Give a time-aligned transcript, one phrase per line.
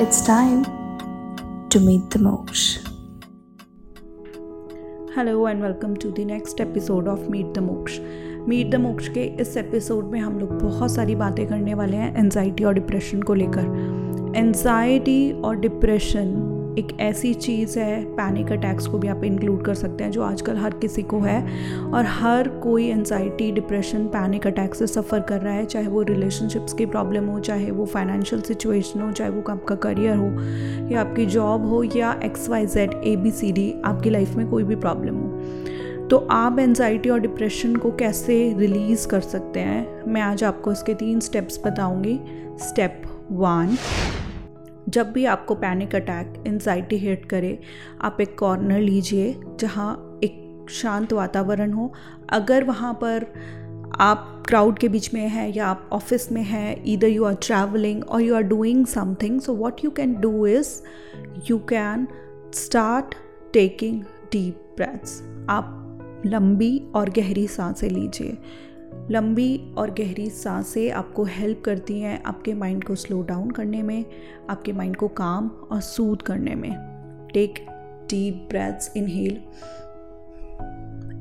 [0.00, 0.64] It's time
[1.68, 2.78] to meet the Moksha.
[5.16, 7.98] Hello and welcome to the next episode of meet the Moksha
[8.48, 12.14] meet the Moksha के इस episode में हम लोग बहुत सारी बातें करने वाले हैं
[12.18, 16.32] एनजाइटी और डिप्रेशन को लेकर एनजाइटी और डिप्रेशन
[16.78, 20.56] एक ऐसी चीज़ है पैनिक अटैक्स को भी आप इंक्लूड कर सकते हैं, जो आजकल
[20.56, 21.48] हर किसी को है।
[21.80, 26.72] और हर कोई एनजाइटी डिप्रेशन पैनिक अटैक से सफ़र कर रहा है, चाहे वो रिलेशनशिप्स
[26.72, 30.30] की प्रॉब्लम हो, चाहे वो फाइनेंशियल सिचुएशन हो, चाहे वो आपका करियर हो,
[30.90, 34.48] या आपकी जॉब हो, या X Y Z A B C D आपकी लाइफ में
[34.48, 35.40] कोई भी प्रॉब्लम हो।
[36.08, 40.02] तो आप एनजाइटी और डिप्रेशन को कैसे रिलीज़ कर सकते हैं?
[40.06, 42.20] मैं आज आपको इसके तीन स्टेप्स बताऊँगी।
[42.58, 43.76] स्टेप वन
[44.90, 47.58] जब भी आपको पैनिक अटैक एनजाइटी हिट करे,
[48.00, 51.92] आप एक कॉर्नर लीजिए जहाँ एक शांत वातावरण हो।
[52.30, 53.26] अगर वहाँ पर
[54.00, 58.04] आप क्राउड के बीच में हैं या आप ऑफ़िस में हैं इधर यू आर ट्रैवलिंग
[58.04, 60.68] और you are doing something so what you can do is
[61.50, 62.08] you can
[62.54, 63.14] start
[63.52, 65.76] taking deep breaths आप
[66.26, 68.38] लंबी और गहरी साँसें लीजिए।
[69.10, 74.04] लंबी और गहरी साँसें आपको हेल्प करती हैं आपके माइंड को स्लो डाउन करने में,
[74.50, 76.72] आपके माइंड को काम और सूद करने में।
[77.34, 77.66] Take
[78.10, 79.32] deep breaths inhale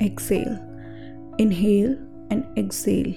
[0.05, 0.57] exhale
[1.39, 1.97] inhale
[2.31, 3.15] and exhale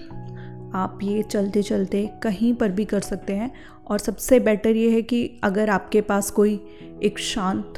[0.75, 3.53] आप ये चलते चलते कहीं पर भी कर सकते हैं
[3.87, 6.61] और सबसे बेटर ये है कि अगर आपके पास कोई
[7.03, 7.75] एक शांत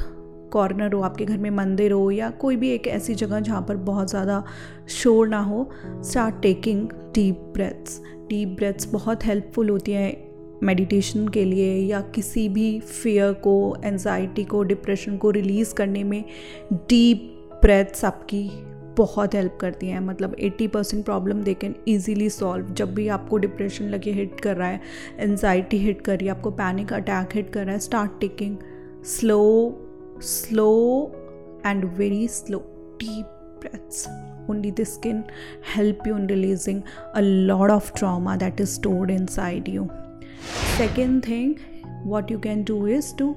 [0.54, 3.76] कॉर्नर हो, आपके घर में मंदिर हो या कोई भी एक ऐसी जगह जहाँ पर
[3.76, 4.42] बहुत ज़्यादा
[4.88, 5.68] शोर ना हो
[6.04, 12.48] start taking deep breaths deep breaths बहुत हेल्पफुल होती हैं मेडिटेशन के लिए या किसी
[12.48, 16.24] भी फियर को एनजाइटी को डिप्रेशन को रिलीज़ करने में
[16.72, 18.48] डीप ब्रेथ्स आपकी
[18.96, 20.00] बहुत हेल्प करती हैं.
[20.00, 24.56] मतलब 80 percent problem they can easily solve जब भी आपको डिप्रेशन लगे हिट कर
[24.56, 24.80] रहा है
[25.18, 28.56] एनजाइटी हिट कर रही है, आपको पैनिक अटैक हिट कर रहा है start taking
[29.04, 29.40] slow
[30.20, 31.12] slow
[31.64, 32.62] and very slow
[32.98, 33.26] deep
[33.60, 34.06] breaths
[34.48, 35.24] only this can
[35.62, 36.82] help you in releasing
[37.14, 39.90] a lot of trauma that is stored inside you
[40.76, 41.58] second thing
[42.04, 43.36] what you can do is to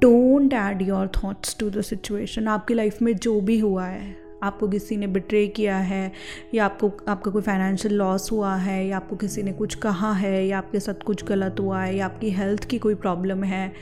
[0.00, 4.68] don't add your thoughts to the situation आपकी life में जो भी हुआ है आपको
[4.68, 6.12] किसी ने betray किया है
[6.54, 10.46] या आपको आपका कोई फाइनेंशियल लॉस हुआ है या आपको किसी ने कुछ कहा है
[10.46, 13.72] या आपके साथ कुछ गलत हुआ है या आपकी हेल्थ की कोई प्रॉब्लम है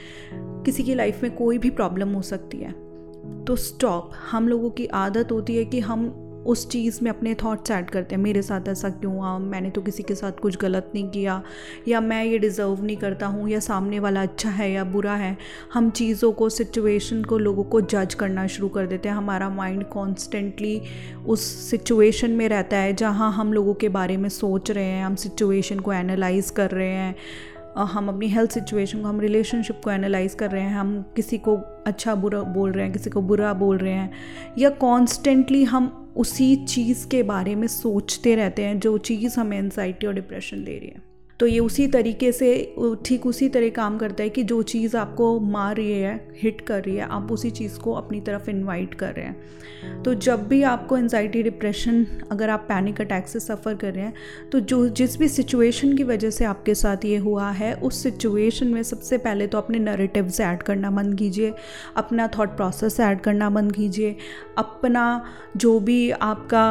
[0.64, 2.72] किसी की लाइफ में कोई भी प्रॉब्लम हो सकती है।
[3.44, 7.70] तो स्टॉप हम लोगों की आदत होती है कि हम उस चीज़ में अपने थॉट्स
[7.70, 9.38] ऐड करते हैं। मेरे साथ ऐसा क्यों हुआ?
[9.38, 11.42] मैंने तो किसी के साथ कुछ गलत नहीं किया।
[11.88, 15.36] या मैं ये डिज़र्व नहीं करता हूँ, या सामने वाला अच्छा है या बुरा है।
[15.72, 19.84] हम चीज़ों को सिचुएशन को, लोगों को जज करना शुरू कर देते हैं। हमारा माइंड
[19.84, 20.82] कॉन्स्टेंटली
[21.26, 25.14] उस सिचुएशन में रहता है, जहाँ हम लोगों के बारे में सोच रहे हैं, हम
[25.14, 27.14] सिचुएशन को एनालाइज कर रहे हैं।
[27.82, 31.56] हम अपनी हेल्थ सिचुएशन को, हम रिलेशनशिप को एनालाइज कर रहे हैं, हम किसी को
[31.86, 34.10] अच्छा बुरा बोल रहे हैं, किसी को बुरा बोल रहे हैं,
[34.58, 40.06] या कॉन्स्टेंटली हम उसी चीज़ के बारे में सोचते रहते हैं, जो चीज़ हमें एनजाइटी
[40.06, 42.52] और डिप्रेशन दे रही है। तो ये उसी तरीके से
[43.04, 46.82] ठीक उसी तरह काम करता है कि जो चीज़ आपको मार रही है हिट कर
[46.84, 50.62] रही है, आप उसी चीज़ को अपनी तरफ़ इनवाइट कर रहे हैं। तो जब भी
[50.62, 54.14] आपको एनजाइटी डिप्रेशन अगर आप पैनिक अटैक से सफ़र कर रहे हैं
[54.52, 58.66] तो जो जिस भी सिचुएशन की वजह से आपके साथ ये हुआ है, उस सिचुएशन
[58.66, 61.52] में सबसे पहले तो अपने नरेटिव्स ऐड करना बंद कीजिए,
[61.96, 64.16] अपना थॉट प्रोसेस ऐड करना बंद कीजिए,
[64.58, 65.24] अपना
[65.56, 66.64] जो भी आपका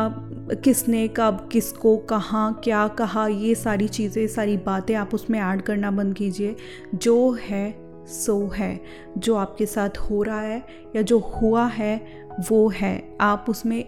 [0.63, 5.91] किसने कब, किसको, कहाँ, क्या कहा, ये सारी चीज़ें, सारी बातें आप उसमें ऐड करना
[5.91, 6.55] बंद कीजिए।
[6.95, 7.75] जो है,
[8.05, 8.81] सो है।
[9.17, 10.63] जो आपके साथ हो रहा है
[10.95, 13.83] या जो हुआ है, वो है। आप उसमें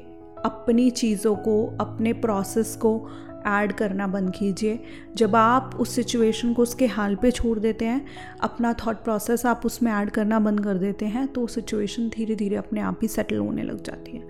[0.45, 3.09] अपनी चीज़ों को, अपने प्रोसेस को
[3.47, 4.79] ऐड करना बंद कीजिए।
[5.15, 8.05] जब आप उस सिचुएशन को उसके हाल पे छोड़ देते हैं,
[8.41, 12.55] अपना थॉट प्रोसेस आप उसमें ऐड करना बंद कर देते हैं तो सिचुएशन धीरे धीरे
[12.55, 14.27] अपने आप ही सेटल होने लग जाती है।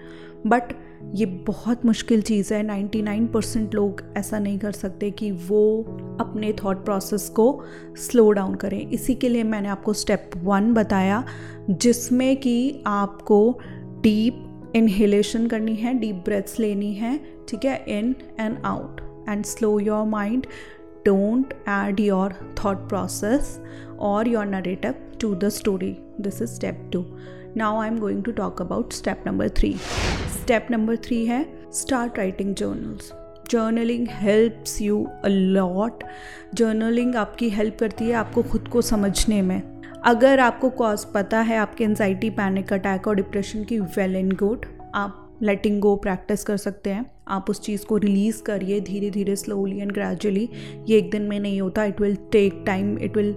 [0.47, 0.63] बट
[1.13, 5.83] ये बहुत मुश्किल चीज़ है। 99 परसेंट लोग ऐसा नहीं कर सकते कि वो
[6.21, 7.63] अपने थॉट प्रोसेस को
[7.97, 11.23] स्लो डाउन करें। इसी के लिए मैंने आपको स्टेप वन बताया,
[11.69, 13.59] जिसमें कि आपको
[14.01, 14.41] डीप
[14.75, 20.05] इन्हेलेशन करनी है डीप ब्रेथ्स लेनी है, ठीक है in and out and slow your
[20.05, 20.47] mind
[21.07, 23.59] add your thought process
[23.99, 27.05] और your narrative to the story this is step two
[27.57, 29.73] now I am going to talk about step number three
[30.41, 33.11] step number three है start writing journals
[33.49, 36.03] journaling helps you a lot
[36.53, 39.81] journaling आपकी help करती है आपको खुद को समझने में.
[40.05, 44.65] अगर आपको कॉज पता है आपके एनजाइटी पैनिक अटैक और डिप्रेशन की वेल एंड गुड
[44.95, 47.14] आप लेटिंग गो प्रैक्टिस कर सकते हैं.
[47.27, 50.49] आप उस चीज़ को रिलीज़ करिए धीरे धीरे स्लोली एंड ग्रेजुअली
[50.87, 53.35] ये एक दिन में नहीं होता it will take time it will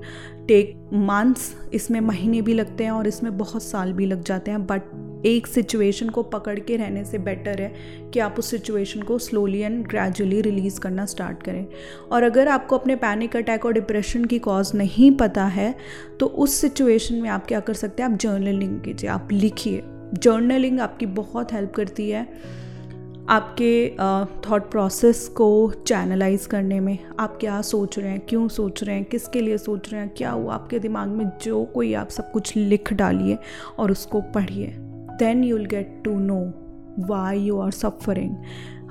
[0.48, 4.66] take months इसमें महीने भी लगते हैं और इसमें बहुत साल भी लग जाते हैं।
[4.66, 4.82] बट
[5.26, 7.72] एक सिचुएशन को पकड़ के रहने से बेटर है
[8.12, 11.66] कि आप उस सिचुएशन को स्लोली एंड ग्रेजुअली रिलीज़ करना स्टार्ट करें।
[12.12, 15.74] और अगर आपको अपने पैनिक अटैक और डिप्रेशन की कॉज नहीं पता है
[16.20, 18.10] तो उस सिचुएशन में आप क्या कर सकते हैं?
[18.10, 19.82] आप जर्नलिंग कीजिए, आप लिखिए।
[20.14, 22.26] जर्नलिंग आपकी बहुत हेल्प करती है।
[23.28, 23.96] आपके
[24.40, 29.04] थॉट प्रोसेस को चैनलाइज करने में आप क्या सोच रहे हैं, क्यों सोच रहे हैं,
[29.04, 32.56] किसके लिए सोच रहे हैं, क्या हुआ आपके दिमाग में, जो कोई आप सब कुछ
[32.56, 33.38] लिख डालिए
[33.78, 34.72] और उसको पढ़िए।
[35.18, 36.40] Then you will get to know
[37.08, 38.34] why you are suffering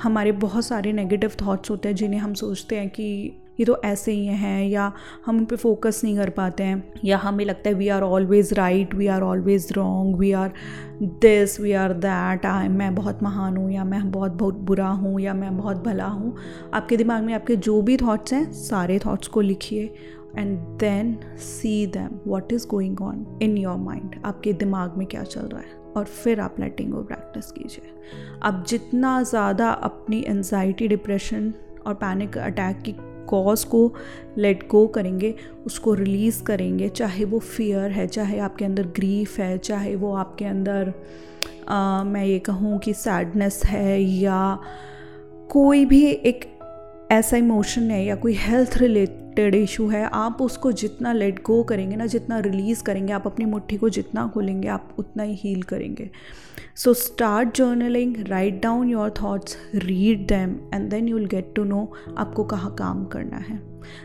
[0.02, 4.12] हमारे बहुत सारे नेगेटिव थाट्स होते हैं जिन्हें हम सोचते हैं कि ये तो ऐसे
[4.12, 4.92] ही हैं या
[5.26, 8.54] हम उन पर फोकस नहीं कर पाते हैं या हमें लगता है we are always
[8.54, 10.54] right we are always wrong we are
[11.02, 15.20] this we are that I मैं बहुत महान हूँ या मैं बहुत बहुत बुरा हूँ
[15.22, 16.36] या मैं बहुत भला हूँ।
[16.74, 19.94] आपके दिमाग में आपके जो भी थाट्स हैं, सारे थाट्स को लिखिए
[20.38, 25.24] and then see them what is going on in your mind आपके दिमाग में क्या
[25.24, 27.94] चल रहा है और फिर आप लेटिंग को प्रैक्टिस कीजिए।
[28.44, 31.54] अब जितना ज़्यादा अपनी एनजाइटी डिप्रेशन
[31.88, 32.92] और पैनिक अटैक की
[33.28, 33.82] कॉज को
[34.38, 35.34] लेट गो करेंगे
[35.66, 40.46] उसको रिलीज़ करेंगे चाहे वो फियर है चाहे आपके अंदर ग्रीफ है चाहे वो आपके
[40.46, 40.94] अंदर
[41.70, 44.60] आ, मैं ये कहूँ कि सैडनेस है या
[45.50, 46.46] कोई भी एक
[47.12, 48.78] ऐसा इमोशन है या कोई हेल्थ
[49.38, 53.46] रिलेटेड इशू है आप उसको जितना लेट गो करेंगे ना जितना रिलीज़ करेंगे आप अपनी
[53.46, 56.10] मुट्ठी को जितना खोलेंगे आप उतना ही हील करेंगे
[56.84, 61.64] so start journaling write down your thoughts read them and then you will get to
[61.64, 63.62] know आपको कहाँ काम करना है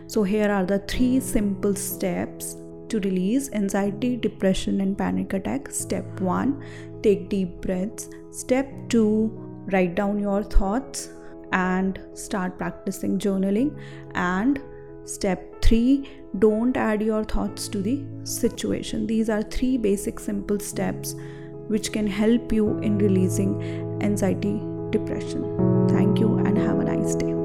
[0.09, 2.59] so here are the three simple steps
[2.93, 5.69] to release anxiety, depression, and panic attack.
[5.77, 6.51] Step 1
[7.05, 8.11] Take deep breaths.
[8.41, 9.05] Step 2
[9.75, 11.07] Write down your thoughts
[11.53, 13.73] and start practicing journaling.
[14.27, 14.61] And
[15.05, 16.09] step three,
[16.39, 19.07] don't add your thoughts to the situation.
[19.07, 21.15] These are three basic simple steps
[21.69, 23.63] which can help you in releasing
[24.03, 24.61] anxiety,
[24.91, 25.89] depression.
[25.89, 27.42] Thank you and have a nice day.